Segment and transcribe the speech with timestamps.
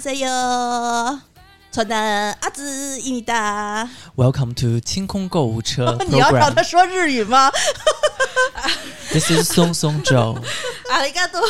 [0.00, 1.20] 塞哟，
[1.70, 1.94] 穿的
[2.40, 3.86] 阿兹伊米达。
[4.16, 5.98] Welcome to 清空购物车。
[6.08, 7.52] 你要找他说日语吗
[9.12, 10.38] ？This is 松松周。
[10.88, 11.42] 阿里嘎多。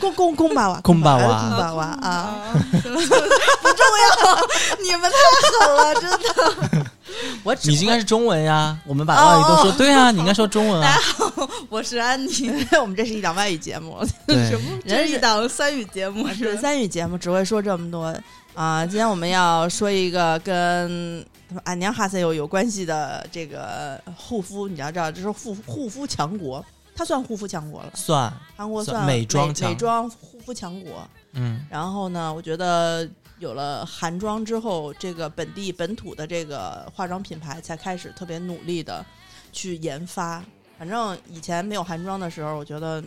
[0.00, 2.34] 公公公巴瓦，公巴瓦，公巴瓦啊！
[2.82, 4.48] 不重要，
[4.82, 5.18] 你们太
[5.50, 6.86] 狠了，真的。
[7.44, 10.96] 我只你应该是中文呀，我们把外语都说对啊，你应该说中文啊。
[11.68, 14.78] 我是安妮，会， 我们这是一档外语节目，对什，么？
[14.86, 18.14] 这是一档三语节目，是是三语节目，只会说这么多
[18.54, 18.84] 啊！
[18.84, 21.24] 今天我们要说一个跟
[21.64, 27.90] 俺娘哈塞有有关系的这个护肤，你要知道，这是护护肤强国，它算护肤强国了。
[27.94, 31.08] 算，韩国算美妆强美妆护肤强国。
[31.34, 33.08] 嗯，然后呢，我觉得
[33.42, 39.04] 有了韩妆之后，这个本地本土的这个化妆品牌才开始特别努力的
[39.50, 40.40] 去研发。
[40.78, 43.02] 反正以前没有韩妆的时候，我觉得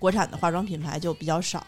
[0.00, 1.64] 国产的化妆品牌就比较少。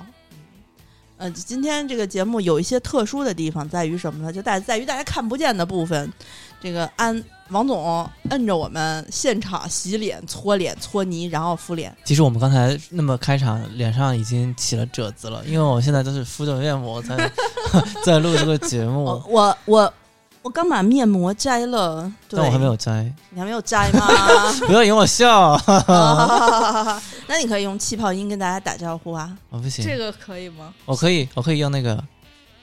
[1.18, 4.32] 嗯，今天这个节目有一些特殊的地方，在于什么呢？
[4.32, 6.12] 就在在于大家看不见的部分。
[6.60, 7.22] 这个安
[7.52, 11.94] 王总摁着我们现场洗脸、搓脸、搓泥，然后敷脸。
[12.04, 17.30] 其实我们刚才那么开场，脸上已经起了褶子了，因为我现在都是敷着面膜在
[18.04, 19.94] 在录这个节目哦，我我
[20.42, 24.08] 我刚把面膜摘了，对但我还没有摘，你还没有摘吗？
[24.66, 25.50] 不要引我笑，
[25.86, 29.30] 啊那你可以用气泡音跟大家打招呼啊！
[29.50, 30.72] 我不行，这个可以吗？
[30.84, 32.02] 我可以，我可以用那个，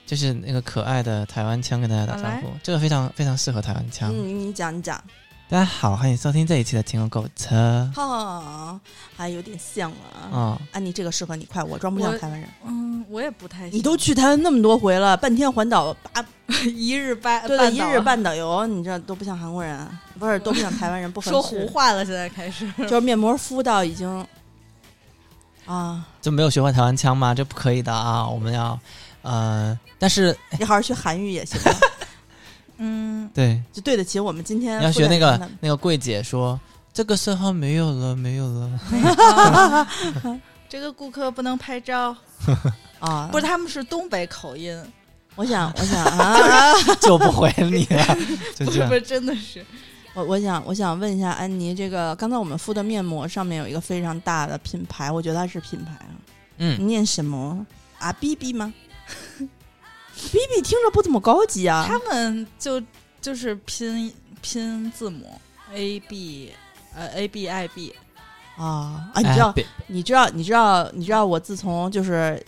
[0.09, 4.11] 就是那个可爱的台湾腔跟大家打招呼，这个非常非常适合台湾腔。
[4.11, 4.99] 嗯，你讲你讲，
[5.47, 7.87] 大家好，欢迎收听这一期的听狗购车。
[7.95, 8.79] 哈，
[9.15, 10.29] 还有点像啊啊。
[10.31, 12.49] 哦，安妮这个适合你，快，我装不像台湾人。
[12.65, 13.77] 嗯，我也不太行。
[13.77, 16.25] 你都去台湾那么多回了，半天环岛八
[16.65, 19.87] 一日半对对一日半导游，你这都不像韩国人，
[20.17, 22.67] 不是都不像台湾人，不说胡话了，现在开始。
[22.81, 24.25] 就是面膜敷到已经
[25.67, 27.31] 啊，就没有学会台湾腔吗？
[27.35, 28.27] 这不可以的啊！
[28.27, 28.79] 我们要，
[29.21, 31.59] 呃，但是你好好学韩语也行，
[32.77, 36.59] 嗯，对，就对得起我们今天你要学那个那个柜姐说，
[36.93, 39.87] 这个色号没有了，没有了。
[40.69, 42.15] 这个顾客不能拍照，
[42.99, 44.79] 啊，不是，他们是东北口音，
[45.35, 46.73] 我想我想啊。
[47.01, 48.17] 救不回你了，
[48.55, 48.93] 就这不。
[48.93, 49.65] 是真的是。
[50.13, 56.13] 我我想我想问一下安妮，这个刚才我们敷的面膜上面有一个非常大的品牌，我觉得它是品牌啊，
[56.57, 57.65] 嗯，念什么
[57.97, 58.73] 啊？B B 吗
[60.31, 61.85] B B 听着不怎么高级啊。
[61.87, 62.81] 他们就
[63.21, 65.39] 就是拼拼字母
[65.73, 66.51] A B
[66.95, 67.93] 呃 A B I B，
[68.57, 69.21] 啊啊！
[69.21, 72.43] 你知道哎你知道你知道你知道我自从就是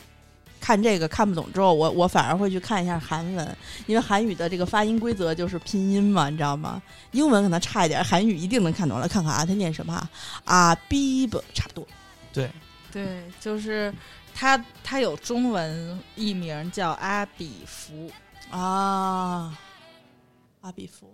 [0.60, 3.58] 看这个看不懂之后，我我反而会去看一下韩文，
[3.88, 6.82] 因为韩语的这个发音规则就是拼音嘛，你知道吗？
[7.12, 9.08] 英文可能差一点，韩语一定能看懂了。
[9.08, 10.10] 看看啊，他念什么啊？
[10.46, 11.88] 啊，B B 差不多。
[12.34, 12.52] 对，
[12.92, 13.94] 对，就是
[14.34, 18.12] 它它有中文译名叫阿比福，
[18.50, 19.58] 啊，
[20.62, 21.14] 阿比福，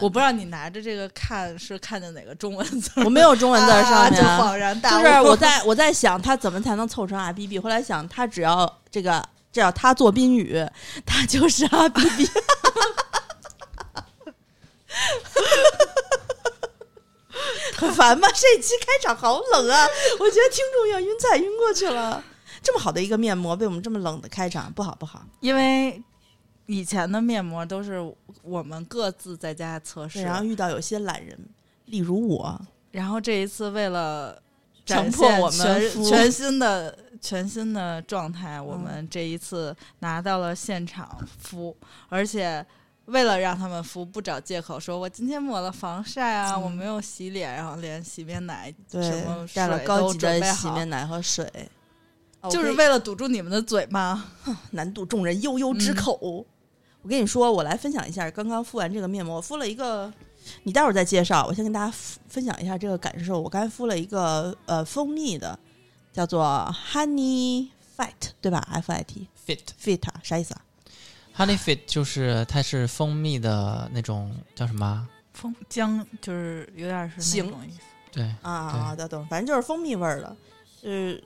[0.00, 5.02] 我不知道你拿着这个看是看见哪个中文字，我没有中文字儿上面，啊就恍然大悟。
[5.02, 10.66] 就是我在 我在想他怎么才能凑成阿 B B，后来想他只要这个只要他做宾语，
[11.06, 12.28] 他就是阿 B B。
[17.78, 18.28] 很烦吧？
[18.34, 19.86] 这期开场好冷啊！
[20.18, 22.22] 我觉得听众要晕菜晕过去了。
[22.60, 25.24] 这么好的一个面膜，被我们这么冷的开场，不好不好。
[25.38, 26.02] 因为
[26.66, 28.00] 以前的面膜都是
[28.42, 31.38] 我们各自在家测试，然后遇到有些懒人，
[31.84, 34.32] 例如我，然后这一次为了
[34.84, 41.76] 强展现迫我们全全新的全新的状态，我嗯们这一次拿到了现场敷，
[42.08, 42.66] 而且。
[43.08, 51.50] 为了让他们敷，不找借口说我今天抹了防晒啊，嗯我没有洗脸，然后连洗面奶什么带了高级的洗面奶和水，
[52.40, 54.26] 哦就是为了堵住你们的嘴吗？
[54.72, 56.46] 难堵众人悠悠之口。
[57.00, 60.12] 我跟你说，我来分享一下刚刚敷完这个面膜，我敷了一个，
[60.64, 61.46] 你待会儿再介绍。
[61.46, 63.40] 我先跟大家分分享一下这个感受。
[63.40, 65.58] 我刚才敷了一个呃蜂蜜的，
[66.12, 70.60] 叫做 Honey Fight，对吧？F I T fit Fit 啥意思啊？
[71.38, 75.08] Honey fit 就是它是蜂蜜的那种叫什么啊？
[75.32, 77.78] 蜂浆就是有点是行那种意思。
[78.10, 80.36] 对，啊，懂懂，反正就是蜂蜜味儿的，
[80.82, 81.22] 就是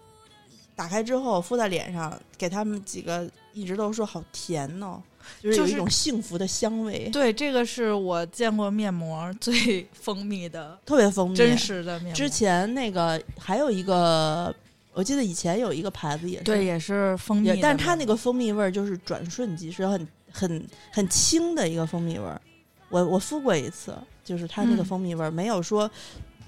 [0.77, 5.01] 打开之后敷在脸上，给他们几个一直都说好甜哦，
[5.41, 11.37] 就是有就是一种幸福的香味，对，这个是我见过面膜最 蜂蜜的特别蜂蜜。
[11.37, 12.15] 真实的面膜。
[12.15, 14.55] 之前那个还有一个，
[14.95, 22.41] 我记得以前有一个牌子也是，对，也是蜂蜜但是它那个蜂蜜味儿就是转瞬即逝，很很很轻的一个蜂蜜味儿。
[22.89, 25.91] 我我敷过一次，就是它那个嗯蜂蜜味儿、没有说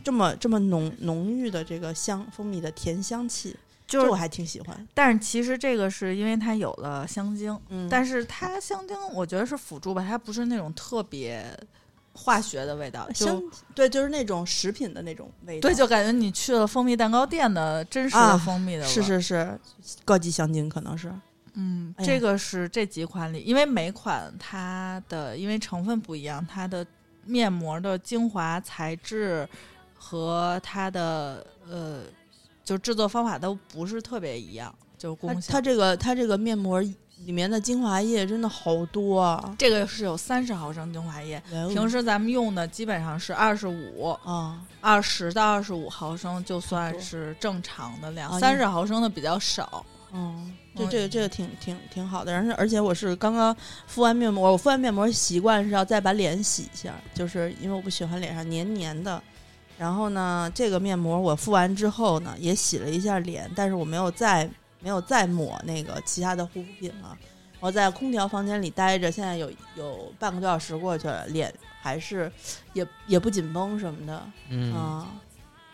[0.02, 3.56] 这么这么浓浓郁的这个香蜂蜜的甜香气，
[3.86, 4.88] 就是这我还挺喜欢。
[4.92, 11.46] 但是其实这个是因为它有了香精，嗯，但是它香精我觉得是辅助吧，它不是那种特别
[12.14, 13.42] 化学的味道，就香
[13.74, 15.68] 对，就是那种食品的那种味道。
[15.68, 19.60] 对，就感觉你去了蜂蜜蛋糕店的真实的啊蜂蜜的味儿、是是是，
[20.04, 21.12] 高级香精可能是。
[21.54, 26.86] 嗯，哎这个是这几款里，因为每款它的因为成分不一样，它的
[27.24, 29.48] 面膜的精华材质
[29.94, 32.02] 和它的呃，
[32.64, 35.52] 就制作方法都不是特别一样，就功效。
[35.52, 36.82] 它这个它这个面膜
[37.24, 39.54] 里面的精华液真的好多啊！
[39.58, 48.30] 这个是有三十毫升精华液，平平时咱们用的基本上是二十五、啊，二十到二十五毫升，就算是正常的量。
[48.30, 49.84] 啊三十毫升的比较少。
[50.12, 52.32] 嗯，这嗯这个这个挺挺挺好的。
[52.32, 53.56] 然后而且我是刚刚
[53.86, 59.20] 敷完面膜，我敷完面膜习惯是要再把脸洗一下，就是因为我不喜欢脸上黏黏的。
[59.76, 64.48] 然后呢，这个面膜我敷完之后呢，也洗了一下脸，但是我没有再
[64.84, 67.16] 没有再抹那个其他的护肤品了。
[67.58, 72.30] 我在空调房间里待着，现在有有半个多小时过去了，脸还是
[72.74, 74.22] 也也不紧绷什么的。
[74.50, 75.08] 嗯，啊，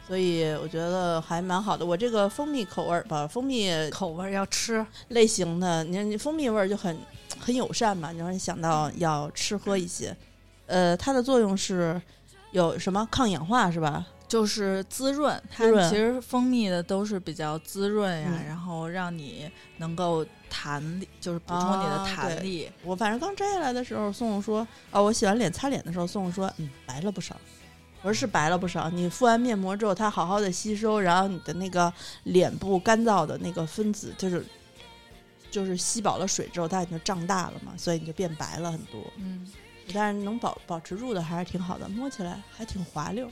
[0.06, 1.84] 所以我觉得还蛮好的。
[1.84, 6.96] 我这个蜂蜜口味儿吧，蜂蜜口味儿要吃，类型的，你蜂蜜味儿就很
[7.40, 10.16] 很友善嘛，你让你想到要吃喝一些。
[10.66, 12.00] 呃，它的作用是
[12.52, 14.06] 有什么抗氧化是吧？
[14.30, 15.42] 就是滋润。
[15.50, 22.70] 它其实蜂蜜的都是比较滋润呀，嗯然后让你能够弹力，就是补充你的弹力。
[22.84, 27.36] 我反正刚摘下来的时候，宋宋说，哦，我洗完脸擦脸的时候，宋宋说，嗯，白了不少。
[28.02, 31.92] 我说是白了不少，你敷完面膜之后，它好好的吸收，然后你的那个
[32.22, 34.46] 脸部干燥的那个分子，就是
[35.50, 39.02] 就是吸饱了水之后，它已经胀大了嘛，所以你就变白了很多。
[39.16, 39.46] 嗯，
[39.92, 43.28] 但是能保保持住的还是挺好的，摸起来还挺滑溜。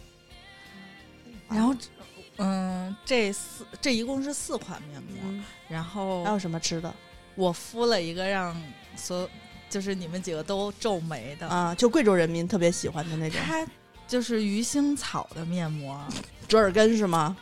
[1.49, 1.75] 然后
[2.37, 6.95] 嗯，这四这一共是四款面膜，嗯，然后还有什么吃的
[7.35, 8.57] 我敷了一个让
[8.97, 9.29] 所
[9.69, 11.75] 就是你们几个都皱眉的，啊？
[11.75, 13.67] 就贵州人民特别喜欢的那种它
[14.07, 16.01] 就是鱼腥草的面膜。
[16.49, 17.37] 折耳根是吗？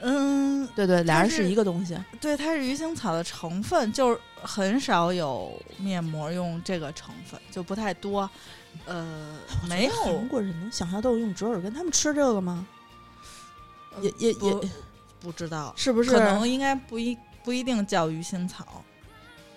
[0.00, 1.98] 嗯，对对，俩人是是一个东西。
[2.20, 8.30] 对，它是鱼腥草的成分，就是很少有面膜用这个成分，就不太多。
[8.84, 9.36] 呃，
[9.68, 12.64] 没有韩国人能想象到用折耳根，他们吃这个吗？
[13.98, 14.70] 呃也也也
[15.20, 16.10] 不知道，是不是？
[16.10, 18.84] 可能应该不一不一定叫鱼腥草。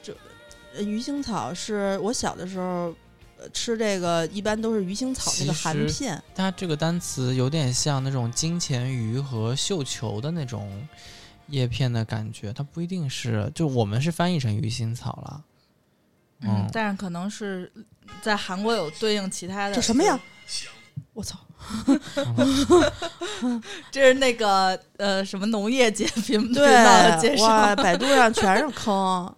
[0.01, 0.15] 这
[0.81, 2.93] 鱼腥草是我小的时候。
[3.43, 10.87] 呃吃这个一般都是鱼腥草那个含片，它这个单词有点像那种金钱鱼和绣球的那种
[11.47, 15.43] 叶片的感觉，它不一定是，就我们是翻译成鱼腥草了。
[16.41, 17.71] 嗯但是可能是
[18.21, 19.73] 在韩国有对应其他的。
[19.73, 20.19] 这什么呀？？
[21.13, 21.39] 我操！
[23.91, 27.45] 这是那个呃什么农业节频频对道的介，绍。
[27.45, 29.33] 哇，百度上全是坑。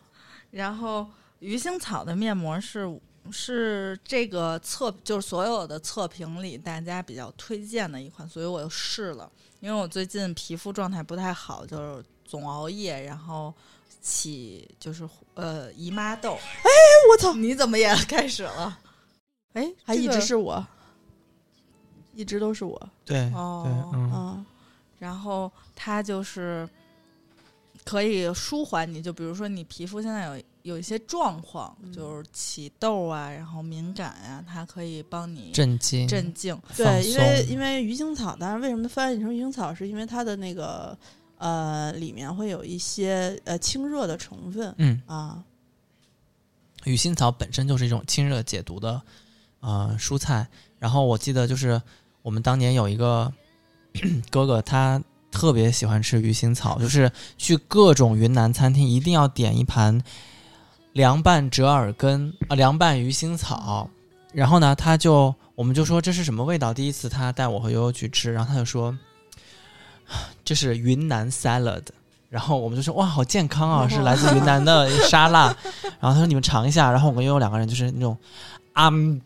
[0.51, 1.05] 然后
[1.39, 2.99] 鱼腥草的面膜是
[3.31, 9.29] 是这个测就是所有的测评里大家比较推荐的一款，所以我又试了。
[9.59, 13.53] 因为我最近皮肤状态不太好，就是总熬夜，然后
[14.01, 16.33] 起就是呃姨妈痘。
[16.33, 16.69] 哎
[17.09, 17.33] 我操！
[17.33, 18.79] 你怎么也开始了？
[19.53, 20.65] 哎，还一直是我，
[22.15, 24.45] 一直都是我对，哦对，嗯，啊。
[24.99, 26.67] 然后它就是
[27.83, 36.57] 可以舒缓你，就比如说你皮肤现在有有一些状况，嗯就是起痘啊，然后敏感呀、它可以帮你镇静，镇静。
[36.77, 40.97] 对，因为因为鱼腥草，当然为什么翻译成鱼腥草，是因为它的那个
[41.37, 45.43] 呃里面会有一些呃清热的成分嗯，啊。
[46.85, 49.01] 鱼腥草本身就是一种清热解毒的
[49.59, 50.47] 呃蔬菜。
[50.79, 51.81] 然后我记得就是
[52.23, 53.31] 我们当年有一个
[54.31, 54.99] 哥哥，他
[55.31, 60.01] 特别喜欢吃鱼腥草，就是去各种云南餐厅一定要点一盘
[60.93, 63.89] 凉拌折耳根啊、凉拌鱼腥草。
[64.31, 66.73] 然后呢，他就我们就说这是什么味道？
[66.73, 68.97] 第一次他带我和悠悠去吃，然后他就说
[70.43, 71.83] 这是云南 salad。
[72.29, 75.55] 然后我们就说哇，好健康啊，是来自云南的沙拉。
[75.99, 78.17] 然后他说你们尝一下，然后我跟悠悠两个人就是那种
[78.73, 79.21] 啊，嗯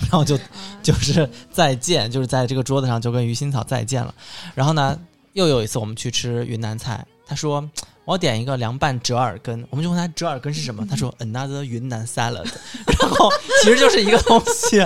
[0.00, 0.38] 然后就
[0.82, 4.14] 就是再见，就是在这个桌子上就跟鱼腥草再见了。
[4.54, 4.98] 然后呢，
[5.34, 7.68] 又有一次我们去吃云南菜，他说
[8.04, 12.48] 我点一个凉拌折耳根，我们就问他折耳根是什么，他说 another 云南 salad，
[12.86, 13.30] 然后
[13.62, 14.84] 其实就是一个东西，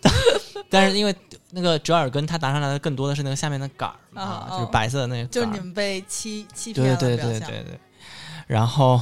[0.00, 0.12] 但
[0.70, 1.14] 但是因为
[1.50, 7.40] 那个折耳根它拿上来的更多的是那个下面的杆儿嘛，啊就是白色的那个就是你们被欺欺骗对了表象。
[7.40, 7.80] 对对对对。
[8.46, 9.00] 然后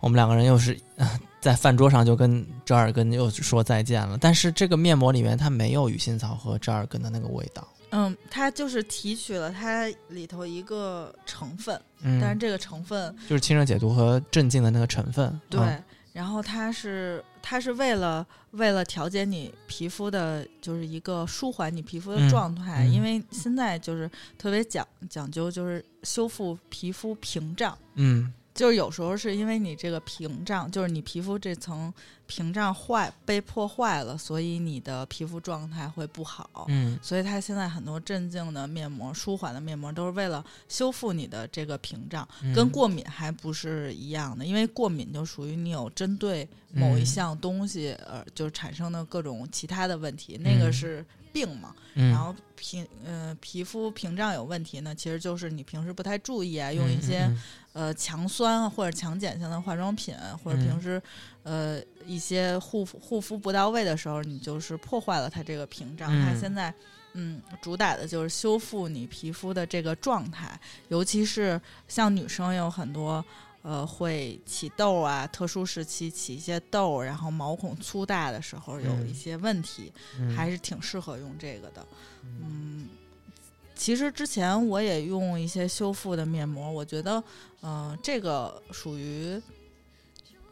[0.00, 7.66] 我们两个人又是呃在饭桌上就跟折耳根又说再见了，但是这个面膜里面它没有鱼腥草和折耳根的那个味道。
[7.90, 15.40] 嗯，它就是提取了它里头一个成分，嗯，但是这个成分就是清热解毒和镇静的那个成分。
[15.48, 27.78] 对，嗯然后它是它是为了为了调节你皮肤的，就是一个舒缓你皮肤的嗯状态，嗯因为现在就是特别讲讲究，就是修复皮肤屏障。
[27.94, 31.94] 嗯就是有时候是因为你这个屏障，就是你皮肤这层
[32.26, 36.66] 屏障坏被破坏了，所以你的皮肤状态会不好。
[36.66, 44.44] 嗯所以它现在很多镇静的面膜、舒缓的面膜都是为了修复你的这个屏障，嗯，跟过敏还不是一样的。
[44.44, 51.72] 因为过敏就属于你有针对某一嗯项东西，呃，就是产生的各种其他的问题，那个嗯是病嘛。
[51.94, 57.20] 嗯，然后皮呃皮肤屏障有问题呢，其实就是你平时不太注意啊，用一嗯些。
[57.20, 57.38] 嗯
[57.78, 61.00] 呃强酸啊或者强碱性的化妆品，或者嗯平时、
[61.44, 66.10] 呃一些护肤护肤不到位的时候，你就是破坏了它这个屏障。
[66.12, 66.74] 嗯它现在
[67.12, 70.58] 嗯主打的就是修复你皮肤的这个状态，
[70.88, 73.24] 尤其是像女生有很多。
[73.62, 81.84] 呃，会起痘啊，特殊时期起一些痘，然后毛孔粗大的时候有嗯一些问题，嗯还是挺适合用这个的。
[82.24, 82.88] 嗯，
[83.78, 87.22] 其实之前我也用一些修复的面膜，我觉得，
[87.60, 89.40] 呃，这个属于，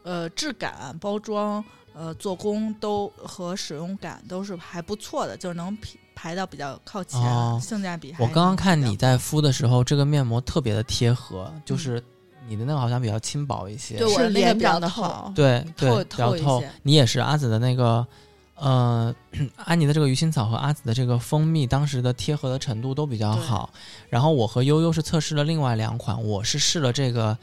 [0.03, 12.01] 呃，质感、包装、呃，做工都和使用感都是还不错的，就是能排排到比较靠前，哦性价比还我刚刚看你在敷的时候，这个面膜特别的贴合，嗯就是
[12.47, 13.97] 你的那个好像比较轻薄一些。
[13.97, 16.63] 是对我的那个脸比较透好，对对，透比较透。
[16.81, 18.07] 你也是阿紫的那个，
[18.59, 19.13] 呃，
[19.55, 23.69] 安妮的这个鱼腥草和阿紫的这个蜂蜜，当时的贴合的程度都比较好。
[24.09, 27.37] 然后我和悠悠是测试了另外两款，我是试了这个，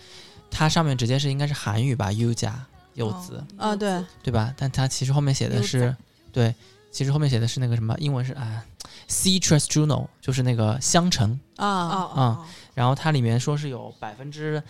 [0.50, 2.58] 它上面直接是应该是韩语吧，，U 加
[2.94, 4.52] 柚子，哦啊对对吧？
[4.56, 5.94] 但它其实后面写的是
[6.32, 6.54] 对，
[6.90, 8.64] 其实后面写的是那个什么，英文是啊
[9.08, 11.38] ，citrus juno，就是那个香橙。
[11.56, 12.44] 啊啊，哦哦，
[12.74, 14.60] 然后它里面说是有百分之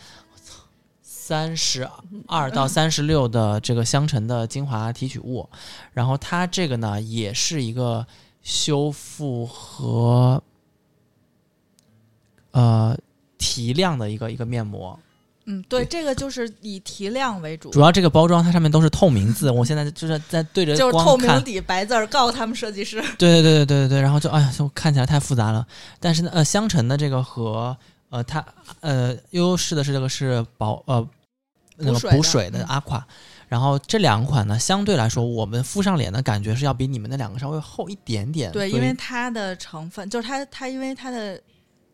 [1.26, 1.88] 三十
[2.26, 5.49] 二到三十六的这个香橙的精华提取物，
[5.95, 8.07] 然后它这个呢也是一个
[8.43, 10.43] 修复和
[12.50, 12.95] 呃
[13.38, 15.00] 提亮的一个一个面膜，
[15.47, 23.02] 嗯，对，这个就是以提亮为主，主要这个包装它上面都是透明字，我现在就是在对着就是透明，底白字儿，告诉他们设计师。
[23.16, 25.66] 对对对对对对对，然后就哎呀，就看起来太复杂了。
[25.99, 27.75] 但是呢，呃，香橙的这个和
[28.14, 28.44] 呃，它
[28.78, 31.04] 呃，悠悠试的是这个是保呃
[31.76, 33.04] 那个补水的阿垮，
[33.49, 38.52] 然后这两款呢，相对来说，我们敷上脸的感觉是要比你们那两个稍微厚一点点。
[38.52, 41.40] 对，因为它的成分就是它它因为它的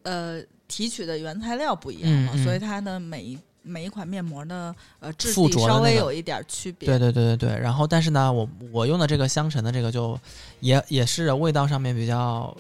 [0.03, 6.87] 呃提取的原材料不一样嘛，嗯嗯所以它的每一每一款面膜的呃质地稍微有一点区别。
[6.87, 10.21] 对对对对对，然后但是呢，我我用的这个香橙的这个就
[10.61, 12.55] 也也是味道上面比较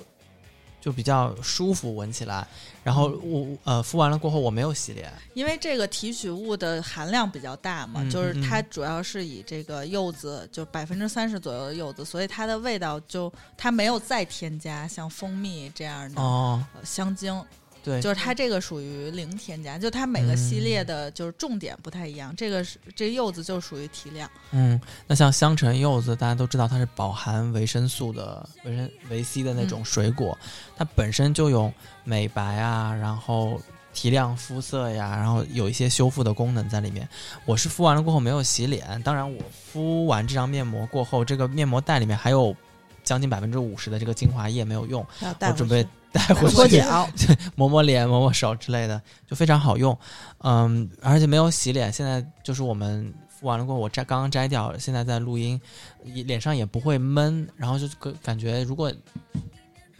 [0.80, 2.46] 就比较舒服，闻起来。
[2.82, 5.12] 然后嗯我呃敷完了过后，我没有洗脸。
[5.34, 17.44] 因为这个提取物的含量比较大嘛，嗯就是嗯它主要是以这个柚子，就百分之三十左右的柚子，所以它的味道就它没有再添加像蜂蜜这样的、香精，
[17.82, 22.34] 对，就是它这个属于零添加，就它每个系列的就是重点不太一样。
[22.36, 30.38] 这个是这柚子就属于提亮，嗯，那像香橙、柚子，大家都知道它是饱含维生素的维生维 C 的那种水果，
[30.76, 31.72] 它本身就有
[32.04, 33.60] 美白啊，然后
[33.92, 37.08] 提亮肤色呀，然后有一些修复的功能在里面。
[37.44, 42.54] 我是敷完了过后没有洗脸，当然我敷完这张面膜过后，这个面膜袋里面还有
[43.02, 45.04] 将近百分之五十的这个精华液没有用，
[45.40, 47.08] 我准备去带回搓去脚，
[47.56, 49.96] 抹抹脸、抹抹手之类的，就非常好用。
[50.38, 55.60] 嗯，而且没有洗脸，现在就是我们敷完了过后，我摘刚刚摘掉，现在在录音，
[56.04, 58.92] 脸上也不会闷，然后就感感觉如果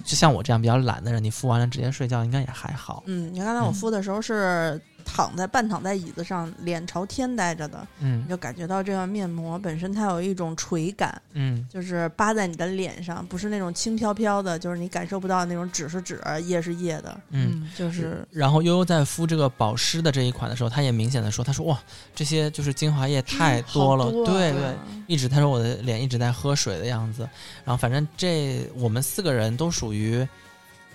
[0.03, 3.03] 就像我这样比较懒的人，你敷完了直接睡觉应该也还好。
[3.07, 4.81] 嗯，你看刚才我敷的时候是
[5.13, 8.23] 躺在半躺在椅子上，脸朝天待着的，嗯。
[8.25, 11.67] 你就感觉到这个面膜本身它有一种垂感，嗯。
[11.69, 17.69] 就是扒在你的脸上，不是那种轻飘飘的，就是你感受不到那种纸是纸，液是液的，嗯。
[17.77, 21.79] 就是然后悠悠在敷这个保湿的这一款的时候，他也明显的说：“他说哇，
[22.15, 24.77] 这些就是精华液太多了，好多啊对对，
[25.09, 27.23] 一直他说我的脸一直在喝水的样子，
[27.65, 30.27] 然后反正这我们四个人都属于，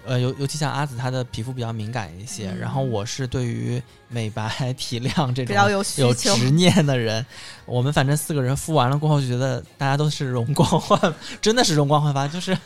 [0.05, 6.13] 呃，尤尤其像阿紫，她的皮肤比较敏感一些，嗯然后我是对于美白 提亮这种比较有有。
[6.13, 7.25] 执念的人，
[7.65, 12.57] 我们反正四个人敷完了过后就觉得大家都是容光焕， 真的是容光焕发，就是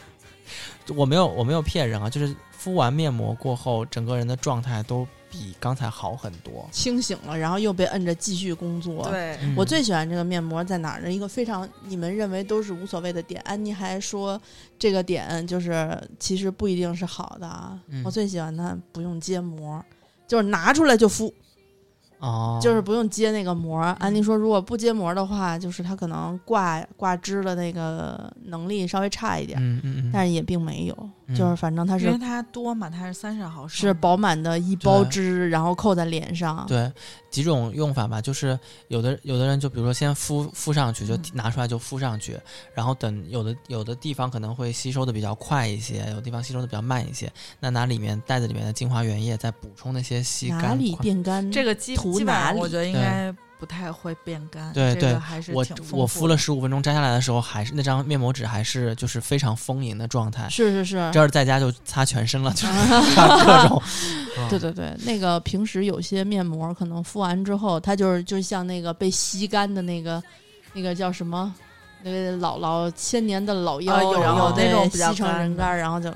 [0.96, 6.68] 我没有我没有骗人啊，就是敷完面膜过后，整个人的状态都比刚才好很多。
[6.72, 11.12] 清醒了，然后又被摁着继续工作。，对，嗯我最喜欢这个面膜在哪儿呢？
[11.12, 14.41] 一个非常你们认为都是无所谓的点，安妮还说
[14.77, 17.79] 这个点就是其实不一定是好的啊。
[17.88, 19.84] 嗯我最喜欢它不用揭膜，
[20.27, 21.34] 就是拿出来就敷，
[22.19, 23.79] 哦，就是不用接那个膜。
[23.99, 36.65] 安妮说，如果不接膜的话，就是它可能挂挂枝的那个能力稍微差一点，嗯嗯嗯，但是也并没有，嗯就是反正它是因为它多嘛，它是三十毫升，是饱满的一包汁，然后扣在脸上。
[36.67, 36.91] 对
[37.29, 42.38] 几种用法吧，就是有的有的人就比如说先敷敷上去，就嗯拿出来就敷上去，
[42.74, 51.51] 然后等有的有的地方可能会吸收的比较快一些，有的地方吸收的比较慢一些，那拿里面袋子里面的精华原液再补充那些吸哪里变干？
[51.51, 60.48] 这个基涂基本上我觉得应该不太会变干，这对对个还是我我敷了十五分钟摘下来的时候，还是那张面膜纸还是就是非常丰盈的状态。
[60.50, 62.74] 是是是，这要是在家就擦全身了，就是
[63.13, 63.82] 擦各种。
[64.50, 70.24] 对对对，那个平时有些面膜可能敷完之后，它就是就像那个被吸干的那个
[70.72, 71.54] 那个叫什么，
[72.01, 76.10] 那个老老千年的老腰，啊有然后有那种吸成人干，然后就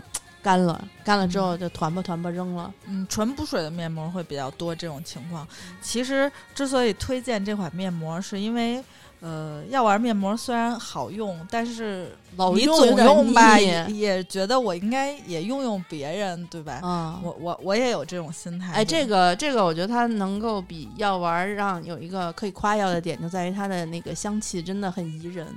[0.43, 2.71] 干了，干了之后就团吧团吧扔了。
[2.85, 5.47] 嗯，纯补水的面膜会比较多这种情况。
[5.81, 8.83] 其实之所以推荐这款面膜，是因为
[9.21, 16.81] 呃，药丸面膜虽然好用，但是老你总用吧，也也觉得我应该也用用别人，对吧？
[16.83, 17.21] 啊。
[17.23, 18.73] 我我我也有这种心态。
[18.73, 25.47] 哎，这个这个，我觉得它能够比药丸儿让有一个可以夸耀的点，就在于它的那个香气真的很宜人。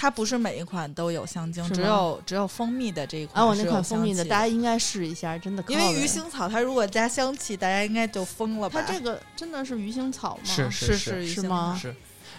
[0.00, 8.80] 它不是每一款都有香精，只有只有蜂蜜的这一款啊，我是有那款蜂蜜的，大家应该试一下，真的因为鱼腥草它如果加香气，大家应该就疯了吧？
[8.80, 10.44] 它这个真的是鱼腥草吗？
[10.44, 11.92] 是是是是吗是，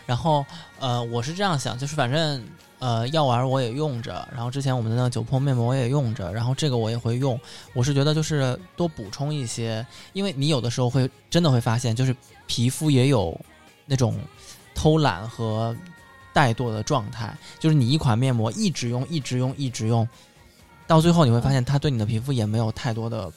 [0.05, 0.45] 然后
[0.79, 2.41] 呃，我是这样想，就是反正
[2.79, 7.38] 呃，药丸我也用着，然后之前我们的那个九碰面膜我也用着，然后这个我也会用。
[7.73, 12.15] 我是觉得就是多补充一些，因为你有的时候会真的会发现，就是
[12.47, 13.38] 皮肤也有
[13.86, 14.17] 那种
[14.73, 15.75] 偷懒和
[16.39, 20.08] 怠惰的状态，就是你一款面膜一直用，一直用，一直用。
[20.88, 23.30] 到最后你会发现，它对你的皮肤也没有太多的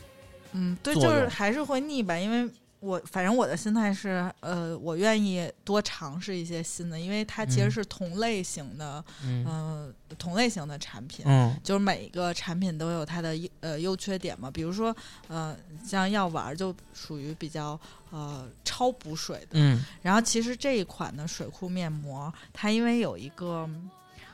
[0.52, 2.48] 嗯，对，就是还是会腻吧，因为
[2.82, 7.70] 我反正我的心态是，呃，我愿意多尝试一些新的，因为它其实嗯。
[7.70, 9.46] 是同类型的，嗯。
[9.46, 11.24] 呃，同类型的产品。
[11.28, 11.56] 嗯。
[11.62, 14.94] 就是每一个产品都有它的优呃优缺点嘛，比如说
[15.28, 17.78] 呃像药丸儿就属于比较
[18.10, 19.84] 呃超补水的，嗯。
[20.02, 23.70] 然后其实这一款的水库面膜，它因为有一个，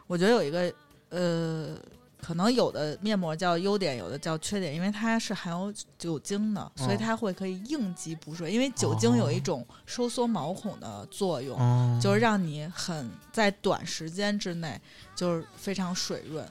[0.07, 0.73] 我觉得有一个
[1.11, 1.77] 呃，
[2.21, 8.51] 可能有的面膜叫优点，有的叫缺点，因为它是含有酒精的，所以哦它会可以应急补水。
[8.51, 14.81] 因为酒精有一种收缩毛孔的作用，嗯，就是让你很在短时间之内
[15.15, 16.47] 就是非常水润。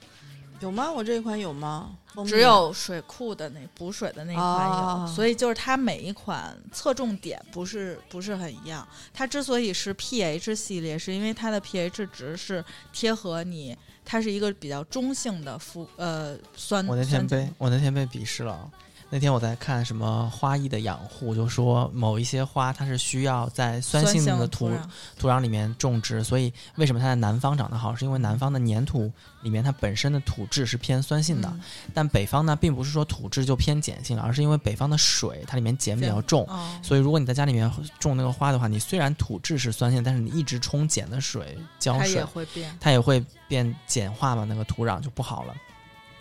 [0.60, 0.92] 有吗？
[0.92, 1.92] 我这一款有吗？
[2.26, 8.88] 只有水库的那补水的那一款有，哦所以就是它每一款侧重点不是不是很一样。
[9.14, 13.78] 它之所以是 pH 系列，是因为它的 pH 值是贴合你，
[14.10, 16.88] 它是一个比较中性的肤呃酸。
[16.88, 18.72] 我那天被我那天被鄙视了。
[19.10, 24.80] 那天我在看什么花艺的养护，就说某一些花它是需要在酸酸性的土土壤
[25.18, 31.62] 土壤里面种植，所以为什么它在南方长得好，是因为南方的粘土里面它本身的土质是偏酸性的，嗯
[31.94, 36.44] 但北方呢并不是说土质就偏碱性了，而是因为北方的水它里面碱比较重。
[36.48, 42.78] 哦所以，如果你在家里面种那个花的话，你虽然土质是酸性，但是你一直冲碱的水浇水它也，会变。
[42.80, 45.56] 它也会变碱化嘛，那个土壤就不好了。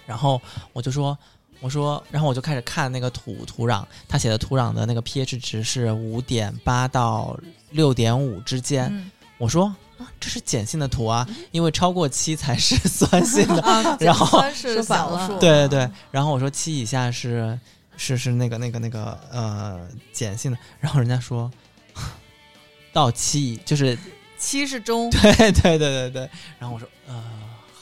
[0.06, 0.40] 然后
[0.72, 1.18] 我就说，
[1.60, 7.38] 我说，然后我就开始看那个土土壤，他写的土壤的那个 pH 值是五点八到
[7.70, 8.88] 六点五之间。
[8.92, 9.10] 嗯。
[9.38, 9.66] 我说
[9.98, 13.60] 啊，这是碱性的土啊，因为超过七才是酸性的。
[13.68, 15.18] 啊，然后是说反了。
[15.18, 17.58] 小数，对对对，然后我说七以下是
[17.98, 21.50] 是是那个那个那个呃碱性的，然后人家说
[22.94, 23.98] 到七就是
[24.38, 25.10] 七是中。
[25.12, 27.22] 对对对对对，然后我说呃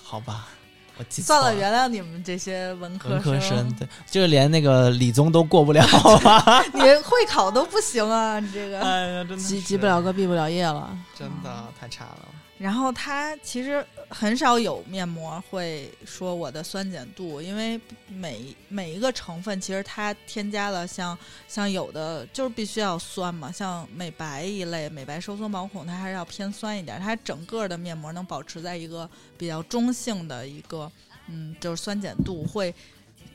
[0.03, 0.49] 好吧，
[0.97, 5.85] 我记错算了，原谅你们这些文科文科生，对，就是连那个理综都过不了
[6.23, 6.65] 吧？
[6.73, 8.81] 你会考都不行啊，你这个。
[8.81, 10.97] 哎呀，真的急是急不了，格毕不了业了。
[11.19, 12.29] 真的太差了。
[12.65, 30.91] 然后它其实很少有面膜会说我的酸碱度，因为每每一个成分其实它添加了像像有的就是必须要酸嘛，像美白一类，美白收缩毛孔它还是要偏酸一点，它整个的面膜能保持在一个比较中性的一个
[31.29, 32.75] 嗯，就是酸碱度会。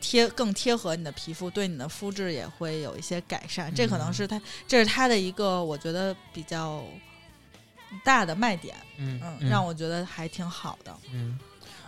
[0.01, 3.73] 贴更贴合你的皮肤，对你的肤质也会有一些改善。
[3.75, 6.81] 这可能是它，这是它的一个我觉得比较
[8.03, 8.75] 大的卖点。
[8.97, 10.95] 嗯嗯，让我觉得还挺好的。
[11.13, 11.39] 嗯，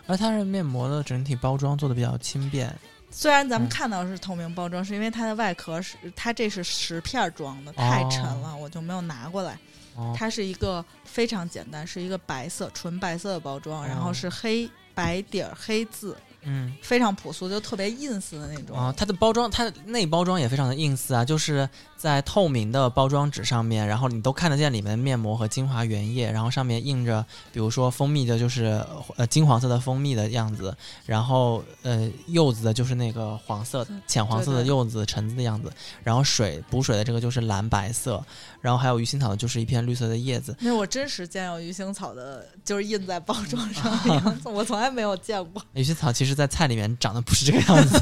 [0.07, 2.73] 而它是面膜的整体包装做的比较轻便，
[3.09, 9.57] 虽然咱们嗯看到是透明包装，是因为它的外壳是它这是十片装的，太沉了，我就没有拿过来。
[9.95, 16.73] 哦，它是一个非常简单，是一个白色纯白色的包装，然后哦是黑白底儿黑字，嗯。
[16.81, 18.77] 非常朴素，就特别 ins 的那种。
[18.77, 28.83] 啊，它的包装，它的内包装也非常的 ins 啊，就是在透明的包装纸上面，然后你都看得见里面的面膜和精华原液，然后上面印着，比如说蜂蜜的，就是
[29.15, 30.75] 呃金黄色的蜂蜜的样子，
[31.05, 35.71] 然后呃柚子的就是那个黄色浅黄色的柚子橙子的样子，
[36.03, 38.23] 然后水补水的这个就是蓝白色，
[38.59, 45.61] 然后还有鱼腥草的就是一片绿色的叶子，那是我真实见有鱼腥草的，就是印在包装上的样子，我从来没有见过。
[45.73, 47.99] 鱼腥草其实在菜里面长得不是这个样子，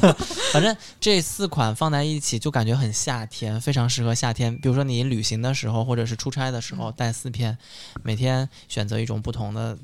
[0.52, 4.56] 反正这四款放在一起就感觉很夏天，非常适合夏天。
[4.58, 7.56] 比如说你旅行的时候，或者是出差的时候，嗯带四片，
[8.02, 9.78] 每天选择一种不同的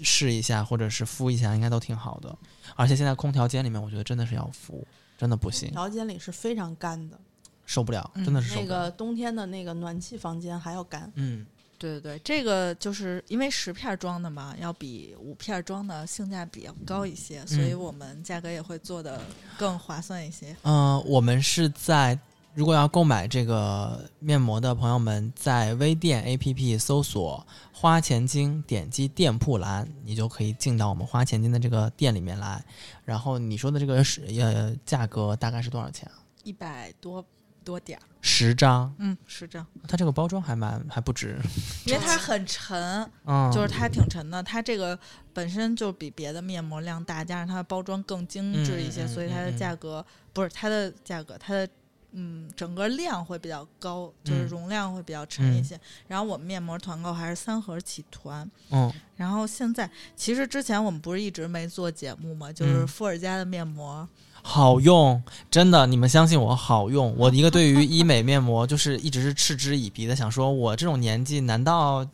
[0.00, 2.36] 试一下，或者是敷一下，应该都挺好的。
[2.76, 4.86] 而且现在空调间里面，我觉得真的是要敷，
[5.16, 7.18] 真的不行，空调间里是非常干的，
[7.66, 8.78] 受不了，嗯真的是受那不了。
[8.78, 11.10] 个冬天的那个暖气房间还要干。
[11.14, 11.44] 嗯，
[11.78, 19.20] 对对对，这个就是因为十片装的嘛，要比五片装的性价比要高一些，所以我们价格也会做的
[19.56, 20.56] 更划算一些。
[20.62, 22.18] 嗯、我们是在
[22.54, 32.60] 如果要购买这个面膜的朋友们，在微店 APP 搜索“花钱精”，点击店铺栏，你就可以进到我们花钱精的这个店里面来。
[33.04, 36.18] 然后你说的这个是呃价格大概是多少钱啊？
[36.42, 37.24] 一百多
[37.68, 41.38] 多点儿，十张，嗯，十张，它这个包装还蛮还不值，
[41.84, 44.98] 因为它很沉，嗯，就是它挺沉的，它这个
[45.34, 50.02] 本身就比别的面膜量大，加上它的包装更精致一些，所以它的价格
[50.32, 51.68] 不是它的价格，它的
[52.12, 54.48] 嗯整个量会比较高，就是嗯。
[54.48, 55.78] 容量会比较沉一些。
[56.06, 58.90] 然后我们面膜团购还是三盒起团，嗯。
[59.16, 64.08] 然后现在其实之前我们不是一直没做节目嘛，就是富尔佳的面膜，
[64.42, 67.14] 好用，真的，你们相信我，好用。
[67.16, 72.06] 我一个对于 医美面膜就是一直是嗤之以鼻的，想说我这种年纪难道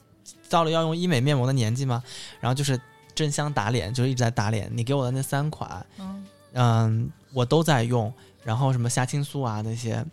[0.49, 2.03] 到了要用医美面膜的年纪吗？
[2.41, 2.81] 然后就是
[3.15, 4.71] 真香打脸，就是一直在打脸。
[4.73, 10.05] 你给我的那三款，嗯，嗯，我都在用，然后什么虾青素啊那些，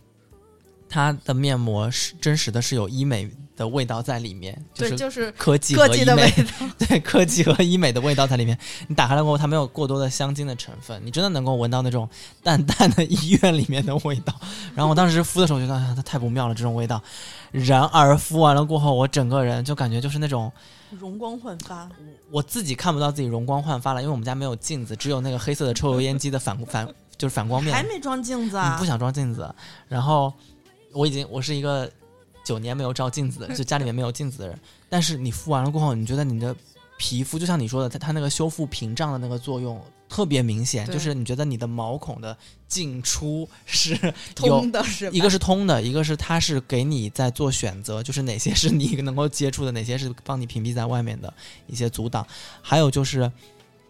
[0.88, 3.30] 它的面膜是真实的是有医美
[3.62, 6.68] 的味道在里面，就对，是就是科技科和医美技的味道。
[6.88, 8.58] 对科技和医美的味道在里面。
[8.88, 12.10] 你打开了过后，它没有过多的香精的成分，你真的能够闻到那种
[12.42, 14.34] 淡淡的医院里面的味道。
[14.74, 17.02] 然后我当时敷的时候，觉得哎，它太不妙了，这种味道。
[17.52, 20.52] 然而敷完了过后，我整个人就感觉就是那种
[20.90, 21.88] 容光焕发，
[22.32, 27.74] 我自己看不到自己容光焕发了，因为我们家没有镜子，只有那个黑色的抽油烟机的反反就是反光面。
[27.74, 28.86] 还没装镜子啊嗯不？
[28.86, 29.54] 想装镜子。
[29.88, 30.34] 然后
[30.94, 31.92] 我已经我是一个
[32.44, 34.60] 九年没有照镜子的， 就家里面没有镜子的人。
[34.90, 36.56] 但是你敷完了过后，你觉得你的
[36.98, 43.94] 皮肤就像你说的，它它那个修复屏障的那个作用特别明显，就是你觉得你的毛孔的进出是
[44.44, 45.12] 有通的是吧？
[45.14, 51.34] 一个是通的，一个是它是给你在做选择，就是哪些是你能够接触的，哪些是帮你屏蔽在外面的
[51.68, 52.28] 一些阻挡，
[52.62, 53.32] 还有就是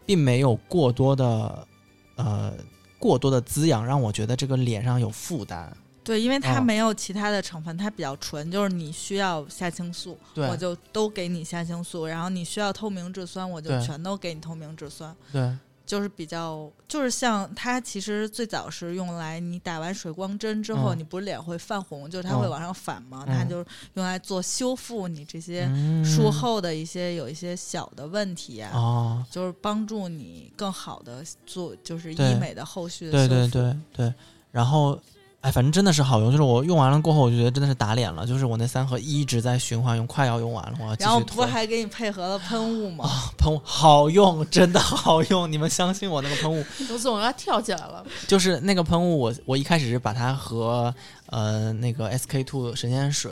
[0.05, 1.67] 并没有过多的
[2.15, 2.53] 呃
[2.99, 5.75] 过多的滋养，让我觉得这个脸上有负担。
[6.03, 6.65] 对，因为它嗯。
[6.65, 20.97] 没有其他的成分，它比较纯，就是你需要虾青素，我就都给你虾青素，然后你需要透明质酸，我就全都给你透明质酸，对，就是比较，就是像它其实最早是用来你打完水光针之后，嗯。
[20.97, 22.49] 你不是脸会泛红，就是它会嗯。
[22.49, 23.37] 往上反嘛，嗯。
[23.37, 26.03] 它就是用来做修复你这些嗯。
[26.03, 28.71] 术后的一些有一些小的问题啊。
[28.73, 34.13] 哦，就是帮助你更好的做，就是医美的后续的对对对对，
[34.51, 34.99] 然后。
[35.41, 38.27] 哎，反正真的是好用，就是我用完了过后，我就觉得真的是打脸了。
[38.27, 41.19] 就是我那三盒一直在循环用，快要用完了，我要继续囤。
[41.19, 43.09] 然后不还给你配合了喷雾吗？
[43.39, 48.05] 喷雾好用，真的好用，你们相信我那个喷雾， 我总要跳起来了。
[48.27, 50.93] 就是那个喷雾我，我一开始是把它和
[51.25, 53.31] 呃那个 SK two 神仙水，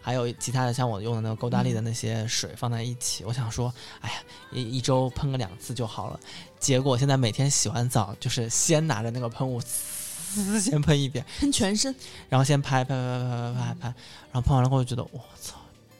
[0.00, 4.16] 还有其他的像我用的那个勾搭力的那些水放在一起，我想说，哎呀，
[4.52, 6.20] 一一周喷个两次就好了。
[6.60, 9.60] 结果现在每天洗完澡，就是先拿着那个喷雾，
[10.36, 11.94] 呲先喷一遍，喷全身，
[12.28, 13.94] 然后先拍拍拍拍拍拍拍，
[14.32, 15.56] 然后喷完了过后觉得，我操，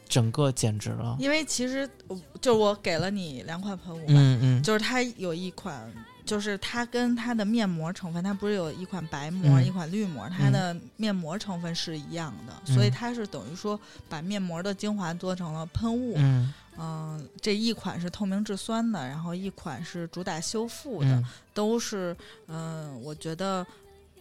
[0.07, 1.15] 整个简直了。
[1.19, 5.91] 因为其实呃就我给了你两款喷雾嘛，嗯嗯，就是它有一款，
[6.25, 16.13] 就是它跟它的面膜成分，它不是有一款白膜、嗯一款绿膜，它的面膜成分是一样的，所以嗯它是等于说把面膜的精华做成了喷雾。
[16.17, 22.15] 嗯嗯、这一款是透明质酸的，然后一款是主打修复的，嗯都是
[22.47, 23.63] 嗯、我觉得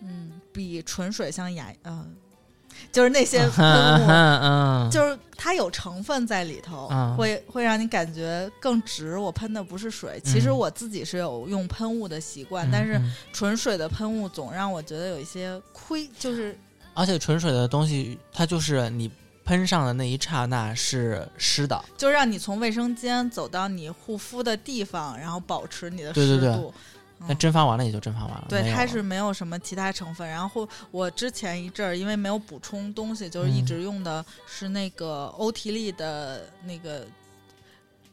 [0.02, 0.32] 嗯。
[0.52, 2.14] 比纯水像雅嗯。
[2.90, 9.18] 就是那些喷嗯雾，嗯，就是它有成分在里头，嗯会会让你感觉更直。
[9.18, 13.12] 我喷的不是水，其实嗯我自己是有用喷雾的习惯，嗯但是嗯。
[13.32, 16.58] 纯水的喷雾总让我觉得有一些亏，就是
[16.94, 19.10] 而且纯水的东西，它就是你
[19.44, 26.50] 喷上的那一刹那是湿的，就让你从卫生间走到你护肤的地方，然后保持你的对对对。
[26.50, 26.72] 湿度。
[27.28, 28.46] 那蒸发完了也就蒸发完了。
[28.48, 30.28] 对，它是没有什么其他成分。
[30.28, 37.06] 然后我之前一阵儿因为没有补充东西，就是一嗯直用的是那个欧缇丽的那个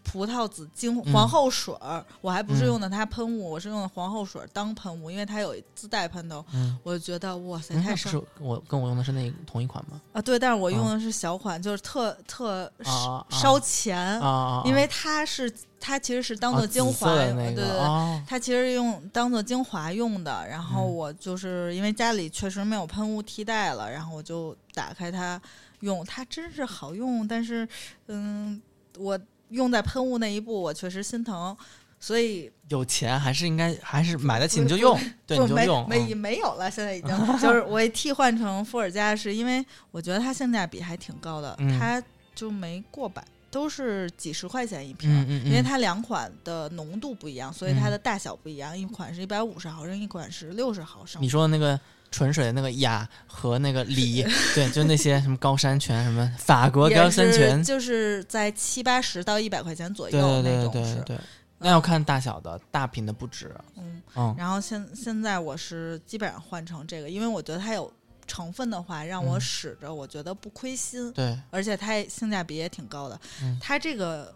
[0.09, 10.01] 葡萄籽精嗯皇后水儿，我还不是嗯用的它喷雾，我是用的皇后水儿当喷雾，因为它有自带喷头，嗯，我就觉得哇塞，嗯太是我跟我用的是那同一款吗？
[10.13, 10.21] 啊！
[10.21, 14.19] 对，但是我啊用的是小款，就是特特啊啊啊烧钱，
[14.63, 17.79] 因为它是它其实是当做精华，的那个对对对。
[17.79, 25.39] 哦，它其实用当做精华用的，然后嗯我就是因为家里确实没有喷雾替代了，然后我就打开它
[25.81, 27.67] 用，它真是好用，但是
[28.07, 28.61] 嗯，
[28.97, 31.55] 我用在喷雾那一步，我确实心疼，
[31.99, 42.01] 所以有钱还是应该还是买得起你就用，对你就用，没嗯没有了，现在已经 就是我也替换成伏尔加，是因为我觉得它性价比还挺高的，嗯它
[42.35, 45.09] 就没过百，都是几十块钱一瓶。
[45.43, 48.77] 因为它两款的浓度不一样，所以它的大小不一样。
[48.77, 51.27] 一款是一百五十毫升，一款是六十毫升你。
[51.27, 51.79] 说的那个
[52.11, 54.23] 纯水的那个雅和那个梨，
[54.55, 60.95] 对，就那些什么高山泉，什么法国高山泉，就是在七八十到一百块钱左右对对那种是。
[60.95, 61.01] 对。
[61.01, 61.19] 对对，
[61.59, 64.35] 那要看大小的，大瓶的不止，嗯，嗯。
[64.37, 67.91] 然后现现在我是基本上换成这个，因为我觉得它有
[68.27, 69.41] 成分的话，让我嗯。
[69.41, 73.19] 使着我觉得不亏心，对，而且它性价比也挺高的。
[73.41, 73.57] 嗯。
[73.59, 74.31] 它这个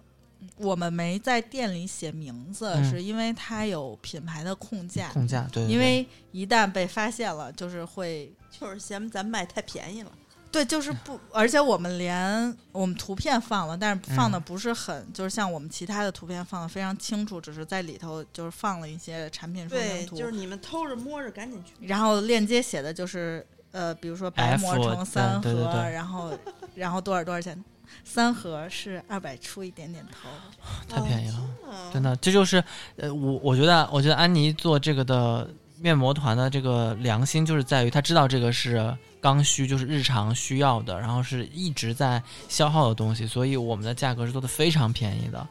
[0.57, 2.89] 我们没在店里写名字，嗯。
[2.89, 10.11] 是因为它有品牌的控价，控价，对，对因为一旦被发现了，就是会就是嫌咱卖太便宜了。
[10.51, 21.87] 对，就是不，而且我们连我们图片放了，但是放的不是很，就是像我们其他的图片放的非常清楚，只是在里头就是放了一些产品说对，明图，就是你们偷着摸着赶紧去。
[21.87, 25.73] 然后链接写的就是呃，比如说白磨成三盒，对对对。
[25.73, 26.37] 对然后
[26.75, 27.63] 然后多少多少钱，
[28.03, 30.29] 三盒是二百出一点点头，
[30.87, 31.39] 太便宜了。
[31.69, 32.63] 嗯真的，这就是
[32.97, 35.49] 呃，我我觉得，我觉得安妮做这个的
[35.79, 45.47] 面膜团的这个良心，就是在于她知道这个是刚需，就是日常需要的，然后是一直在消耗的东西，所以我们的价格是做的非常便宜的，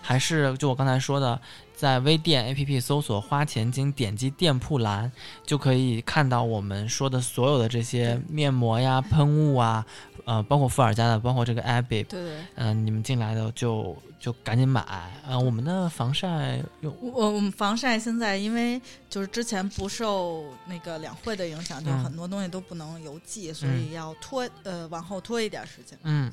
[0.00, 1.40] 还是就我刚才说的，
[1.84, 5.12] 在微店 APP 搜索“花钱精”，点击店铺栏
[5.44, 9.84] 就可以看到我们说的所有的这些面膜呀、喷雾啊，
[10.24, 12.38] 呃，包括伏尔加的，包括这个 Abby，对对。
[12.54, 14.82] 嗯、你们进来的就就赶紧买。
[15.28, 25.98] 嗯、我们的防晒用我我们防晒现在因为就是之前不受那个两会的影响，就嗯很多东西都不能邮寄，所以要拖呃往后拖一点时间。
[26.04, 26.32] 嗯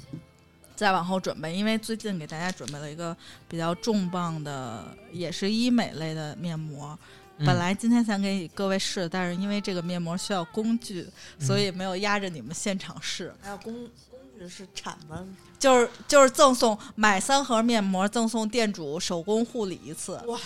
[0.82, 3.16] 再往后准备，因为最近给大家准备了一个
[3.48, 6.98] 比较重磅的，也是医美类的面膜。
[7.38, 13.32] 嗯本来今天想给各位试，但是因为这个面膜需要工具，嗯所以没有压着你们现场试。
[13.42, 13.72] 还有工
[14.10, 15.24] 工具是铲子，
[15.60, 20.44] 就是就是赠送买三盒面膜，赠送店主手工护理一次，我操，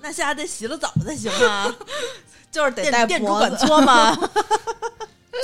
[0.00, 1.72] 那下还得洗了澡才行啊！
[2.50, 3.48] 就是得带店店主脖子。
[3.48, 4.16] 管搓吗？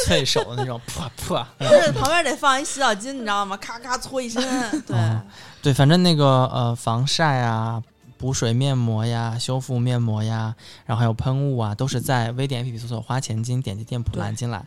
[0.09, 1.45] 脆手的那种， 噗噗。
[1.59, 3.55] 不是，旁边得放一洗澡巾，你知道吗？
[3.59, 4.43] 咔咔搓一身。
[4.87, 5.21] 对，哦
[5.63, 7.83] 对，反正那个呃防晒啊、
[8.17, 10.55] 补水面膜呀、修复面膜呀，
[10.87, 14.65] 然后还有喷雾啊，都是在微店 APP 搜索“花钱精”，点击店铺栏进来。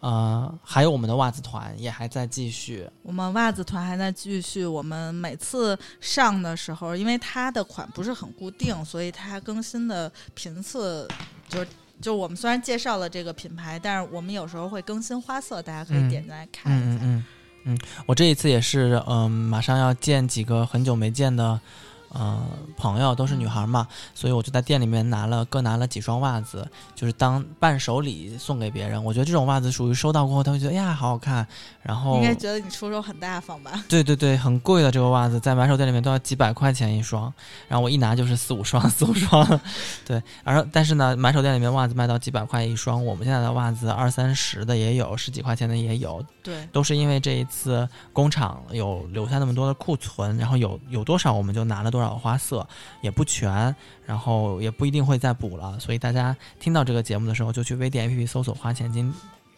[0.00, 2.88] 呃，还有我们的袜子团也还在继续。
[3.02, 11.08] 我们袜子团还在继续，我们每次上的时候，因为它的款不是很固定，所以它更新的频次
[11.48, 11.66] 就是。
[12.00, 16.86] 就我们虽然介绍了这个品牌，但是我们有时候会更新花色，大家可以嗯点进来看一下。
[16.86, 17.24] 嗯嗯嗯
[17.68, 21.60] 嗯，我这一次也是，嗯、马上要见几个很久没见的，
[22.10, 22.40] 呃，
[22.76, 29.02] 朋友，都是女孩嘛，所以我就在店里面拿了各拿了几双袜子，就是当伴手礼送给别人。
[29.02, 31.46] 我觉得这种袜子属于收到过后，他会觉得哎呀好好看，
[31.82, 33.84] 然后应该觉得你出手很大方吧？
[33.88, 37.32] 对对对，很贵的这个袜子，在买手店里面都要几百块钱一双，
[37.68, 39.60] 然后我一拿就是四五双， 四五双，
[40.04, 52.68] 对，而但是呢，买手店里面袜子卖到几百块一双，我们现在的袜子二三十的也有，十几块钱的也有，对，都是因为这一次工厂有留下那么多的库存，然后有有多少我们就拿了多少花色，
[53.00, 59.12] 也不全，然后也不一定会再补了，所以大家听到这个节目的时候，就去微店 APP 搜索“花钱金”。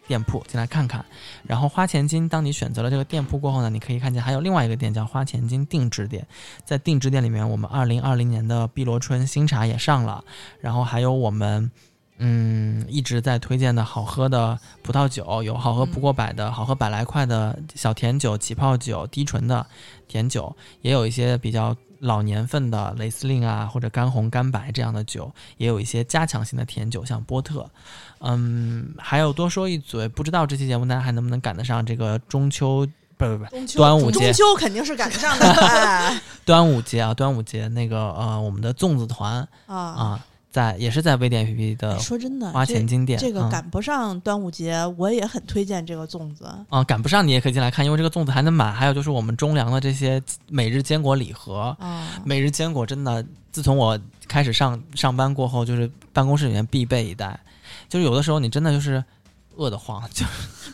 [0.09, 1.05] 店铺进来看看，
[1.47, 6.27] 然后花钱金，当你选择了这个店铺过后呢，你可以看见还有另外一个店叫花钱金定制店，
[6.65, 10.25] 在定制店里面，我们二零二零年的碧螺春新茶也上了，
[10.63, 11.71] 然后还有我们
[12.17, 19.67] 嗯，一直在推荐的好喝的葡萄酒，有好喝不过百的、好喝百来块的小甜酒、起泡酒、低醇的
[20.07, 27.69] 甜酒，也有一些比较老年份的雷司令啊，或者干红、干白这样的酒，也有一些加强型的甜酒，像波特。
[28.21, 32.87] 嗯，还有多说一嘴，不知道这期节目大家还能不能赶得上这个中秋？
[33.17, 39.77] 不不不，中端午节中秋肯定是赶得上的哎 端午节啊，端午节那个呃，我们的粽子团啊。
[39.77, 46.47] 啊，在也是在微店 APP 的说真的，花钱经典，这个嗯赶不上端午节，我也很推荐这个粽子。
[46.71, 48.73] 啊、赶不上你也可以进来看，因为这个粽子还能买。
[48.73, 57.39] 还有就是我们中粮的这些每日坚果礼盒，啊，每日坚果真的，自从我开始上上班过后，就是办公室里面必备一袋。
[57.89, 59.03] 就是有的时候你真的就是
[59.57, 60.25] 饿得慌，就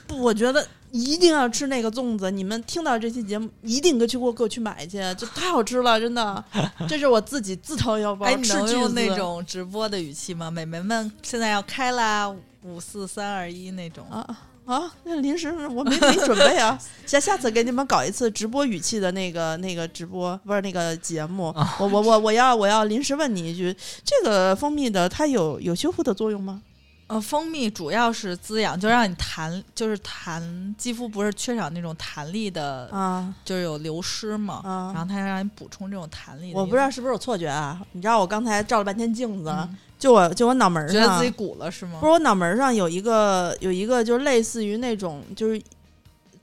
[0.07, 2.31] 不，我觉得一定要吃那个粽子。
[2.31, 6.45] 你们听到这期节目，一定给去给我给我去买去，就太好吃了，真的。
[6.89, 10.49] 这是我自己自掏腰包哎，你能用那种直播的语气吗？
[10.53, 14.07] 美眉们现在要开啦，五四三二一那种。
[14.09, 14.25] 啊
[14.67, 14.91] 啊！
[15.03, 21.49] 那临时我没没准备啊， 下下次给你们搞一次直播语气的那个那个直播，不是那个节目。
[21.49, 26.63] 啊我我我我要我要临时问你一句，这个蜂蜜的它有有修复的作用吗？
[27.07, 34.61] 呃，蜂蜜主要是滋养，就让你弹，就是弹肌肤不是缺少那种弹力的，啊就是有流失嘛。
[34.65, 36.59] 啊然后它让你补充这种弹力的。
[36.59, 37.81] 我不知道是不是有错觉啊？
[37.93, 41.99] 你知道我刚才照了半天镜子，嗯就我就我脑门儿上觉得自己鼓了是吗？
[42.01, 45.63] 不是我脑门儿上有一个有一个就是类似于那种就是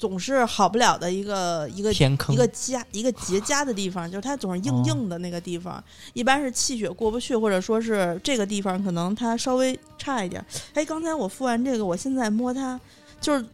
[0.01, 5.81] 总是好不了的一个一个天坑一个痂一个结痂的地方，就是它总是硬硬的那个地方，
[6.13, 10.45] 一般是气血过不去，或者说是这个地方可能它稍微差一点儿。
[10.73, 12.81] 哎，刚才我敷完这个，我现在摸它
[13.19, 13.45] 就是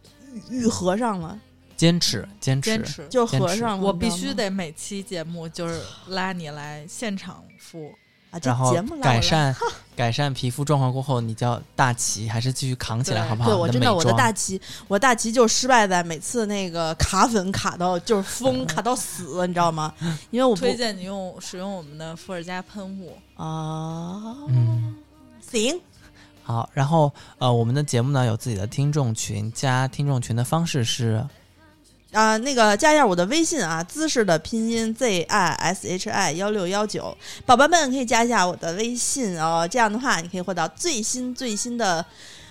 [0.48, 1.38] 愈愈合上了，
[1.76, 3.06] 坚持坚持坚持。
[3.08, 3.84] 就合上了。
[3.84, 7.92] 我必须得每期节目就是拉你来现场敷。
[8.30, 9.54] 啊，这然后改善
[9.96, 13.48] 改善皮肤状况过后，你叫大旗还是继续扛起来，好不好？
[13.48, 19.92] 对我真的，我的大旗，我大旗就失败在每次那个卡粉卡到就是疯 卡到死，你知道吗？
[20.30, 23.16] 因为我推荐你用使用我们的伏尔加喷雾。
[23.36, 24.94] 啊，嗯。
[25.50, 25.80] 行，
[26.42, 31.26] 好，然后呃，我们的节目呢有自己的听众群，加听众群的方式是
[32.12, 42.04] 啊、那个加一下我的微信啊，姿势的拼音 z i s h i 幺六幺九，宝宝们可以加一下我的微信哦，这样的话你可以获得最新最新的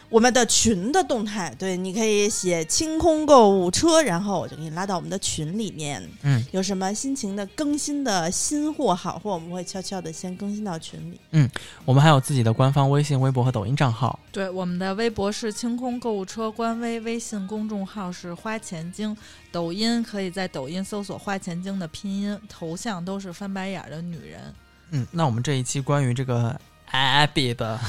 [0.10, 1.54] 我们的群的动态。
[1.58, 6.02] 对，你可以写清空购物车，然后我就给你拉到我们的群里面。
[6.24, 11.20] 嗯，有什么心情的更新的新货好货，我们会悄悄的先更新到群里。
[11.32, 11.50] 嗯
[11.86, 14.20] 我们还有自己的官方微信、微博和抖音账号。
[14.32, 19.16] 对，我们的微博是清空购物车官微，微信公众号是花钱精，
[19.52, 24.54] 抖音可以在抖音搜索“花钱精”的拼音，头像都是翻白眼儿的女人。
[24.92, 26.60] 嗯，那我们这一期关于这个
[26.92, 27.80] Abby 的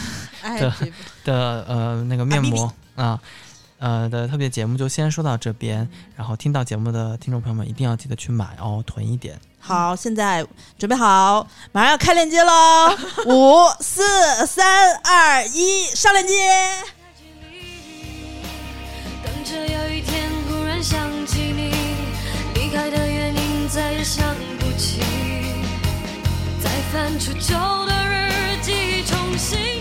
[0.42, 0.92] 哎对，
[1.24, 3.20] 的呃那个面膜啊
[3.78, 9.38] 呃的特别节目就先说到这边，然后听到节目的听众朋友们一定要记得去买哦，囤一点。
[9.60, 10.46] 好，现在
[10.78, 12.96] 准备好，马上要开链接喽！
[13.26, 16.34] 五、四、三、二、一，上链接。
[19.24, 21.72] 等着有一天忽然想起你，
[22.54, 25.02] 离开的原因再也想不起，
[26.62, 27.54] 再翻出旧
[27.86, 28.07] 的
[29.38, 29.77] 日记，重新